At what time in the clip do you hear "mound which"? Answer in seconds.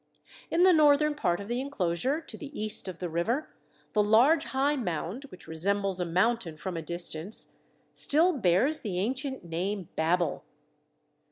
4.75-5.47